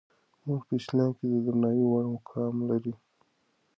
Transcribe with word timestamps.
مور 0.45 0.61
په 0.67 0.73
اسلام 0.79 1.11
کې 1.17 1.25
د 1.33 1.35
درناوي 1.45 1.85
وړ 1.89 2.05
مقام 2.15 2.55
لري. 2.69 2.93